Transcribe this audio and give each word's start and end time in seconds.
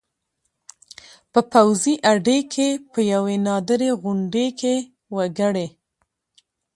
په 1.31 1.39
پوځي 1.51 1.93
اډې 2.11 2.39
کې 2.53 2.67
په 2.91 2.99
یوې 3.13 3.35
نادرې 3.47 3.89
غونډې 4.01 4.47
کې 4.59 4.75
وکړې 5.15 5.67